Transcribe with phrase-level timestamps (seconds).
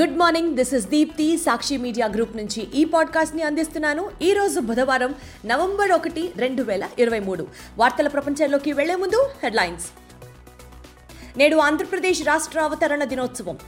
[0.00, 4.10] Good morning this is Deepti Sakshi media group నుంచి ఈ పాడ్కాస్ట్ని అందిస్తున్నాను.
[4.22, 5.14] ఈ రోజు బుధవారం
[5.46, 7.46] నవంబర్ ఒకటి రెండు వేల ఇరవై మూడు.
[7.78, 9.86] వార్తల ప్రపంచంలోకి వెళ్ళే ముందు హెడ్లైన్స్.
[11.38, 13.58] నేడు ఆంధ్రప్రదేశ్ రాష్ట్ర అవతరణ దినోత్సవం.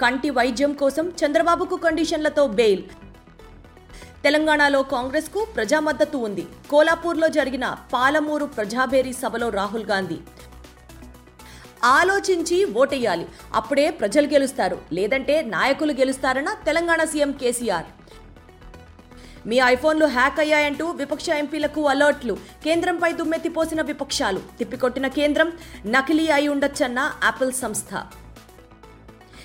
[0.00, 2.82] కంటి వైద్యం కోసం చంద్రబాబుకు కండిషన్లతో బెయిల్.
[4.24, 6.46] తెలంగాణలో కాంగ్రెస్కు ప్రజా మద్దతు ఉంది.
[6.70, 10.16] కోలాపూర్లో జరిగిన పాలమూరు ప్రజాబేరీ సభలో రాహుల్ గాంధీ.
[11.84, 13.26] ఆలోచించి ఓటెయ్యాలి.
[13.54, 14.78] అప్పుడే ప్రజలు గెలుస్తారు.
[14.92, 17.86] లేదంటే నాయకులు గెలుస్తారన్న తెలంగాణ సీఎం కేసీఆర్.
[19.46, 22.34] మీ ఐఫోన్లు హ్యాక్ అయ్యాయంటూ విపక్ష ఎంపీలకు అలర్ట్లు.
[22.64, 24.40] కేంద్రంపై దుమ్మెత్తిపోసిన విపక్షాలు.
[24.58, 25.52] తిప్పికొట్టిన కేంద్రం
[25.86, 27.94] నకిలీ అయి ఉండొచ్చన్న యాపిల్ సంస్థ.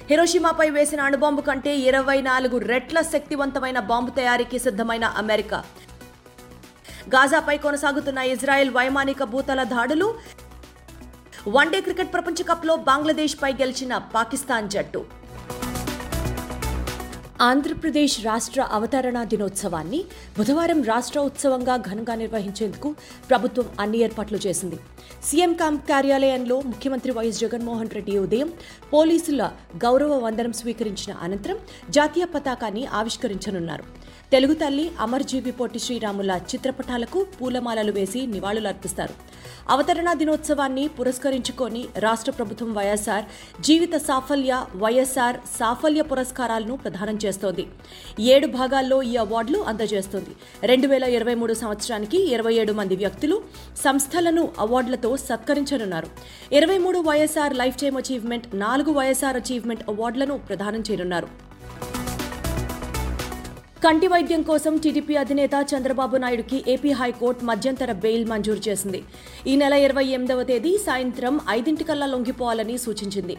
[0.09, 5.63] హిరోషిమాపై వేసిన అణుబాంబు కంటే ఇరవై నాలుగు రెట్ల శక్తివంతమైన బాంబు తయారీకి సిద్ధమైన అమెరికా.
[7.15, 10.15] గాజాపై కొనసాగుతున్న ఇజ్రాయెల్ వైమానిక భూతల దాడులు
[11.55, 15.01] వన్డే క్రికెట్ ప్రపంచ కప్లో బంగ్లాదేశ్పై గెలిచిన పాకిస్తాన్ జట్టు.
[17.47, 19.99] ఆంధ్రప్రదేశ్ రాష్ట్ర అవతరణ దినోత్సవాన్ని
[20.37, 22.89] బుధవారం రాష్ట్ర ఉత్సవంగా ఘనంగా నిర్వహించేందుకు
[23.29, 24.77] ప్రభుత్వం అన్ని ఏర్పాట్లు చేసింది.
[25.27, 28.51] సీఎం క్యాంప్ కార్యాలయంలో ముఖ్యమంత్రి వైఎస్ జగన్మోహన్ రెడ్డి ఉదయం
[28.93, 29.43] పోలీసుల
[29.85, 31.59] గౌరవ వందనం స్వీకరించిన అనంతరం
[31.97, 33.85] జాతీయ పతాకాన్ని ఆవిష్కరించనున్నారు.
[34.33, 39.13] తెలుగు తల్లి అమర్జీవి పొట్టి శ్రీరాముల చిత్రపటాలకు పూలమాలలు వేసి నివాళులర్పిస్తారు.
[39.73, 43.25] అవతరణ దినోత్సవాన్ని పురస్కరించుకొని రాష్ట్ర ప్రభుత్వం వైఎస్ఆర్
[43.61, 44.51] జీవిత సాఫల్య
[44.83, 47.65] వైఎస్ఆర్ సాఫల్య పురస్కారాలను ప్రదానం చేస్తోంది.
[48.19, 50.35] ఏడు భాగాల్లో ఈ అవార్డులు అందజేస్తోంది.
[50.63, 53.41] రెండు వేల ఇరవై మూడు సంవత్సరానికి ఇరవై ఏడు మంది వ్యక్తులు
[53.85, 56.09] సంస్థలను అవార్డులతో సత్కరించనున్నారు.
[56.59, 61.48] ఇరవై మూడు వైఎస్ఆర్ లైఫ్ టైమ్ అచీవ్మెంట్ నాలుగు వైఎస్ఆర్ అచీవ్మెంట్ అవార్డులను ప్రదానం చేయనున్నారు.
[63.83, 68.99] కంటి వైద్యం కోసం టీడీపీ అధినేత చంద్రబాబు నాయుడుకి ఏపీ హైకోర్టు మధ్యంతర బెయిల్ మంజూరు చేసింది.
[69.51, 73.35] ఈ నెల ఇరవై ఎనిమిదవ తేదీ సాయంత్రం ఐదింటికల్లా లొంగిపోవాలని సూచించింది.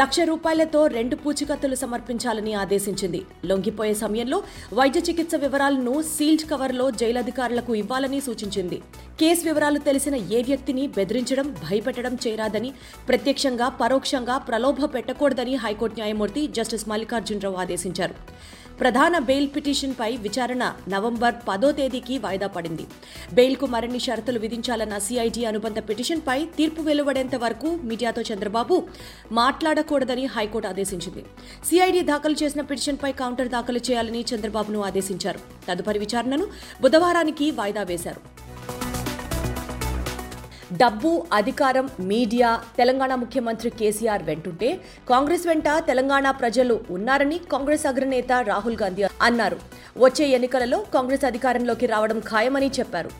[0.00, 3.20] లక్ష రూపాయలతో రెండు పూచికత్తులు సమర్పించాలని ఆదేశించింది.
[3.50, 4.38] లొంగిపోయే సమయంలో
[4.78, 8.78] వైద్య చికిత్స వివరాలను సీల్డ్ కవర్లో జైలు అధికారులకు ఇవ్వాలని సూచించింది.
[9.20, 12.72] కేసు వివరాలు తెలిసిన ఏ వ్యక్తిని బెదిరించడం భయపెట్టడం చేరాదని
[13.10, 18.16] ప్రత్యక్షంగా పరోక్షంగా ప్రలోభ పెట్టకూడదని హైకోర్టు న్యాయమూర్తి జస్టిస్ మల్లికార్జునరావు ఆదేశించారు.
[18.80, 22.86] ప్రధాన బెయిల్ పిటిషన్పై విచారణ నవంబర్ పదో తేదీకి వాయిదా పడింది.
[23.32, 28.82] బెయిల్కు మరిన్ని షరతులు విధించాలన్న సిఐటి అనుబంధ పిటిషన్పై తీర్పు వెలువడేంత వరకు మీడియాతో చంద్రబాబు
[29.32, 31.24] మాట్లాడకూడదని హైకోర్టు ఆదేశించింది.
[31.64, 35.40] సిఐడి దాఖలు చేసిన పిటిషన్పై కౌంటర్ దాఖలు చేయాలని చంద్రబాబును ఆదేశించారు.
[35.68, 36.46] తదుపరి విచారణను
[36.82, 38.33] బుధవారానికి వాయిదా వేశారు.
[40.72, 44.80] డబ్బు అధికారం మీడియా తెలంగాణ ముఖ్యమంత్రి కేసీఆర్ వెంటుంటే
[45.10, 49.56] కాంగ్రెస్ వెంట తెలంగాణ ప్రజలు ఉన్నారని కాంగ్రెస్ అగ్రనేత రాహుల్ గాంధీ అన్నారు.
[49.96, 53.10] వచ్చే ఎన్నికలలో కాంగ్రెస్ అధికారంలోకి రావడం ఖాయమని చెప్పారు.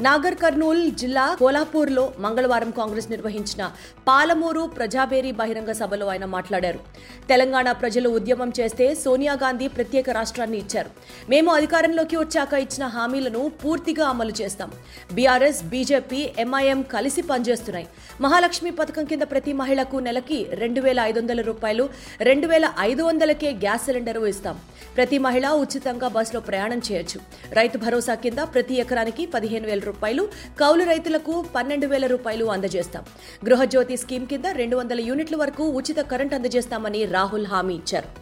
[0.00, 3.62] నాగర్ కర్నూల్ జిల్లా కోలాపూర్లో మంగళవారం కాంగ్రెస్ నిర్వహించిన
[4.08, 6.80] పాలమూరు ప్రజాబేరీ బహిరంగ సభలో ఆయన మాట్లాడారు.
[7.28, 10.90] తెలంగాణ ప్రజలు ఉద్యమం చేస్తే సోనియా గాంధీ ప్రత్యేక రాష్ట్రాన్ని ఇచ్చారు.
[11.32, 14.70] మేము అధికారంలోకి వచ్చాక ఇచ్చిన హామీలను పూర్తిగా అమలు చేస్తాం.
[15.12, 17.88] బీఆర్ఎస్ బీజేపీ ఎంఐఎం కలిసి పనిచేస్తున్నాయి.
[18.20, 21.88] మహాలక్ష్మి పథకం కింద ప్రతి మహిళకు నెలకి రెండు వేల ఐదు వందల రూపాయలు
[22.20, 24.58] రెండు వేల ఐదు వందలకే గ్యాస్ సిలిండర్ ఇస్తాం.
[24.96, 27.20] ప్రతి మహిళ ఉచితంగా బస్సులో ప్రయాణం చేయొచ్చు.
[27.52, 30.28] రైతు భరోసా కింద ప్రతి ఎకరానికి పదిహేను వేల రూపాయలు
[30.60, 33.04] కౌలు రైతులకు పన్నెండు వేల రూపాయలు అందజేస్తాం.
[33.44, 38.21] గృహజ్యోతి స్కీమ్ కింద రెండు వందల యూనిట్ల వరకు ఉచిత కరెంట్ అందజేస్తామని రాహుల్ హామీ ఇచ్చారు.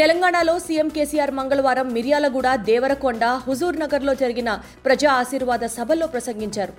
[0.00, 4.50] తెలంగాణలో సీఎం కేసీఆర్ మంగళవారం మిర్యాలగూడ దేవరకొండ హుజూర్ నగర్లో జరిగిన
[4.84, 6.74] ప్రజా ఆశీర్వాద సభల్లో ప్రసంగించారు.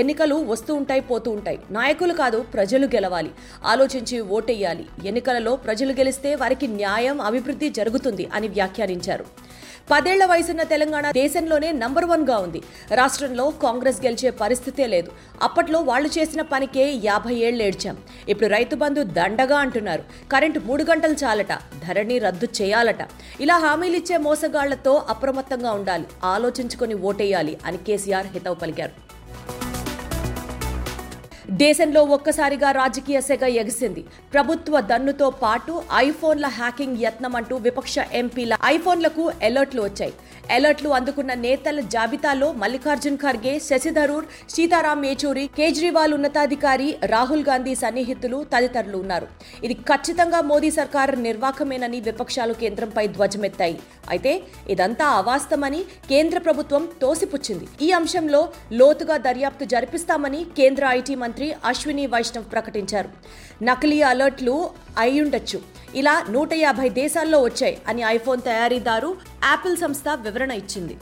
[0.00, 1.58] ఎన్నికలు వస్తూ ఉంటాయి పోతూ ఉంటాయి.
[1.76, 3.30] నాయకులు కాదు ప్రజలు గెలవాలి.
[3.72, 9.26] ఆలోచించి ఓటెయ్యాలి ఎన్నికలలో ప్రజలు గెలిస్తే వారికి న్యాయం అభివృద్ధి జరుగుతుంది అని వ్యాఖ్యానించారు.
[9.90, 12.62] పదేళ్ళ వయసున్న తెలంగాణ దేశంలోనే నంబర్ వన్గా ఉంది.
[12.92, 15.10] రాష్ట్రంలో కాంగ్రెస్ గెలిచే పరిస్థితే లేదు.
[15.42, 17.96] అప్పట్లో వాళ్ళు చేసిన పనికే యాభై ఏళ్ళు ఏడ్చాం.
[18.28, 20.04] ఇప్పుడు రైతు బంధు దండగా అంటున్నారు.
[20.32, 21.52] కరెంటు మూడు గంటలు చాలట.
[21.86, 23.02] ధరణి రద్దు చేయాలట.
[23.40, 26.06] ఇలా హామీలిచ్చే మోసగాళ్ళతో అప్రమత్తంగా ఉండాలి.
[26.24, 29.13] ఆలోచించుకొని ఓటేయాలి అని కేసీఆర్ హితవు పలికారు.
[31.62, 34.02] దేశంలో ఒక్కసారిగా రాజకీయ సెగ ఎగిసింది.
[34.34, 35.72] ప్రభుత్వ దన్నుతో పాటు
[36.06, 40.14] ఐఫోన్ల హ్యాకింగ్ యత్నం అంటూ విపక్ష ఎంపీల ఐఫోన్లకు అలర్ట్లు వచ్చాయి.
[40.54, 48.98] అలర్ట్లు అందుకున్న నేతల జాబితాలో మల్లికార్జున్ ఖర్గే శశిధరూర్ సీతారాం యేచూరి కేజ్రీవాల్ ఉన్నతాధికారి రాహుల్ గాంధీ సన్నిహితులు తదితరులు
[49.04, 49.28] ఉన్నారు.
[49.66, 53.78] ఇది ఖచ్చితంగా మోదీ సర్కార్ నిర్వాకమేనని విపక్షాలు కేంద్రంపై ధ్వజమెత్తాయి.
[54.14, 54.34] అయితే
[54.74, 57.68] ఇదంతా అవాస్తమని కేంద్ర ప్రభుత్వం తోసిపుచ్చింది.
[57.86, 58.42] ఈ అంశంలో
[58.80, 63.08] లోతుగా దర్యాప్తు జరిపిస్తామని కేంద్ర ఐటీ మంత్రి అశ్విని వైష్ణవ్ ప్రకటించారు.
[63.62, 65.62] నకిలీ అలర్ట్లు అయ్యుండొచ్చు.
[65.94, 70.96] ఇలా నూట యాభై దేశాల్లో వచ్చాయి అని ఐఫోన్ తయారీదారు యాపిల్ సంస్థ వివరణ ఇచ్చింది.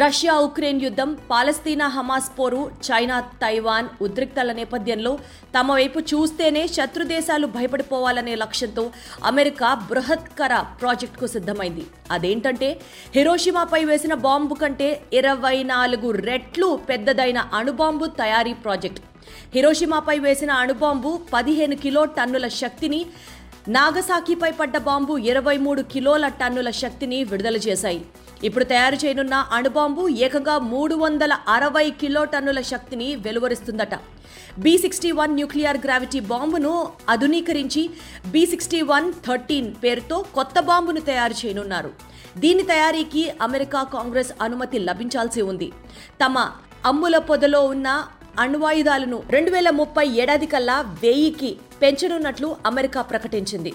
[0.00, 5.12] రష్యా ఉక్రెయిన్ యుద్ధం పాలస్తీనా హమాస్ పోరు చైనా తైవాన్ ఉద్రిక్తల నేపథ్యంలో
[5.56, 8.84] తమ వైపు చూస్తేనే శత్రు దేశాలు భయపడిపోవాలనే లక్ష్యంతో
[9.30, 11.84] అమెరికా బృహత్కర ప్రాజెక్టుకు సిద్ధమైంది.
[12.16, 12.70] అదేంటంటే
[13.16, 14.88] హిరోషిమాపై వేసిన బాంబు కంటే
[15.20, 19.02] ఇరవై నాలుగు రెట్లు పెద్దదైన అణుబాంబు తయారీ ప్రాజెక్ట్.
[19.56, 23.02] హిరోషిమాపై వేసిన అణుబాంబు పదిహేను కిలో టన్నుల శక్తిని
[23.68, 28.04] నాగసాకిపై పడ్డ బాంబు ఇరవై మూడు కిలోల టన్నుల శక్తిని విడుదల చేశాయి.
[28.44, 33.94] ఇప్పుడు తయారు చేయనున్న అణుబాంబు ఏకంగా మూడు వందల అరవై కిలో టన్నుల శక్తిని వెలువరిస్తుందట.
[34.58, 37.90] B sixty one nuclear gravity బాంబును ఆధునీకరించి
[38.26, 41.92] బి సిక్స్టీ వన్ థర్టీన్ పేరుతో కొత్త బాంబును తయారు చేయనున్నారు.
[42.38, 45.72] దీని తయారీకి అమెరికా కాంగ్రెస్ అనుమతి లభించాల్సి ఉంది.
[46.24, 46.50] తమ
[46.86, 48.04] అమ్ముల పొదలో ఉన్న
[48.38, 53.72] అణ్వాయుధాలను రెండు వేల ముప్పై ఏడాది కల్లా వెయ్యికి పెంచనున్నట్లు అమెరికా ప్రకటించింది.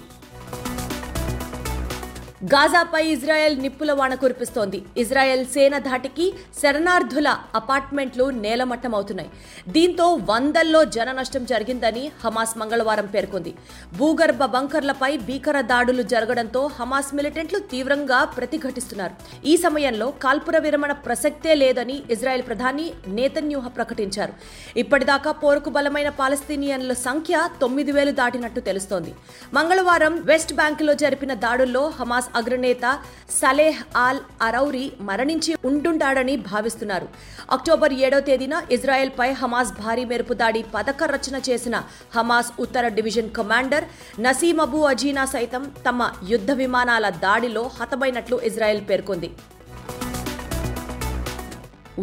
[2.44, 4.82] గాజాపై ఇజ్రాయెల్ నిప్పుల వాన కురిపిస్తోంది.
[4.96, 9.30] ఇజ్రాయెల్ సేన ధాటికి శరణార్థుల అపార్ట్మెంట్లు నేలమట్టమవుతున్నాయి.
[9.68, 13.54] దీంతో వందల్లో జన నష్టం జరిగిందని హమాస్ మంగళవారం పేర్కొంది.
[13.96, 19.14] భూగర్భ బంకర్లపై భీకర దాడులు జరగడంతో హమాస్ మిలిటెంట్లు తీవ్రంగా ప్రతిఘటిస్తున్నారు.
[19.44, 24.32] ఈ సమయంలో కాల్పుర విరమణ ప్రసక్తే లేదని ఇజ్రాయెల్ ప్రధాని నేతన్యూహ ప్రకటించారు.
[24.76, 29.14] ఇప్పటిదాకా పోరుకు బలమైన పాలస్తీనియన్ల సంఖ్య తొమ్మిది వేలు దాటినట్టు తెలుస్తోంది.
[29.54, 32.98] మంగళవారం వెస్ట్ బ్యాంకులో జరిపిన దాడుల్లో హమాస్ అగ్రనేత
[33.40, 37.08] సలేహ్ ఆల్ అరౌరి మరణించి ఉంటుంటాడని భావిస్తున్నారు.
[37.50, 41.82] అక్టోబర్ ఏడో తేదీన ఇజ్రాయెల్ పై హమాస్ భారీ మెరుపు దాడి పథక రచన చేసిన
[42.16, 43.84] హమాస్ ఉత్తర డివిజన్ కమాండర్
[44.20, 49.30] నసీమబు అబు అజీనా సైతం తమ యుద్ధ విమానాల దాడిలో హతమైనట్లు ఇజ్రాయెల్ పేర్కొంది.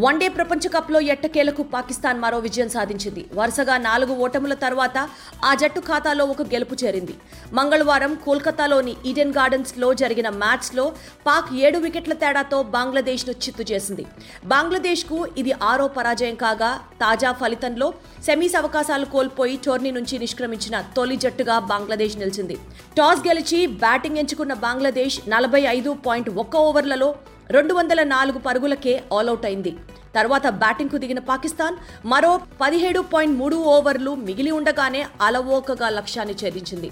[0.03, 3.21] వన్డే ప్రపంచ కప్లో ఎట్టకేలకు పాకిస్తాన్ మరో విజయం సాధించింది.
[3.37, 4.97] వరుసగా నాలుగు ఓటముల తర్వాత
[5.49, 7.13] ఆ జట్టు ఖాతాలో ఒక గెలుపు చేరింది.
[7.57, 10.85] మంగళవారం కోల్కతాలోని ఈడెన్ గార్డెన్స్లో జరిగిన మ్యాచ్లో
[11.27, 14.05] పాక్ ఏడు వికెట్ల తేడాతో బంగ్లాదేశ్ను చిత్తు చేసింది.
[14.53, 16.71] బంగ్లాదేశ్కు ఇది ఆరో పరాజయం కాగా
[17.03, 17.87] తాజా ఫలితంలో
[18.27, 22.57] సెమీస్ అవకాశాలు కోల్పోయి టోర్నీ నుంచి నిష్క్రమించిన తొలి జట్టుగా బంగ్లాదేశ్ నిలిచింది.
[22.99, 27.09] టాస్ గెలిచి బ్యాటింగ్ ఎంచుకున్న బంగ్లాదేశ్ నలభై ఐదు పాయింట్ ఒక్క ఓవర్లలో
[27.49, 29.77] రెండు వందల నాలుగు పరుగులకే ఆల్అవుట్ అయింది.
[30.15, 31.75] తర్వాత బ్యాటింగ్కు దిగిన పాకిస్తాన్
[32.05, 36.91] మరో పదిహేడు పాయింట్ మూడు ఓవర్లు మిగిలి ఉండగానే అలవోకగా లక్ష్యాన్ని ఛేదించింది.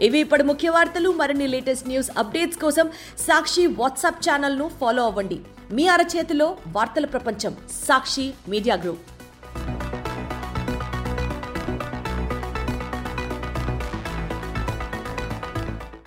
[0.00, 1.12] ఇవి ఇప్పుడు ముఖ్య వార్తలు.
[1.12, 5.40] మరిన్ని లేటెస్ట్ న్యూస్ అప్డేట్స్ కోసం సాక్షి వాట్సాప్ ఛానల్ను ఫాలో అవ్వండి.
[5.70, 7.56] మీ అరచేతిలో వార్తల ప్రపంచం.
[7.86, 8.98] సాక్షి మీడియా గ్రూప్